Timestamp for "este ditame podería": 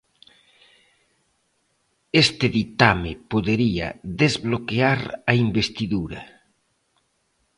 2.23-3.87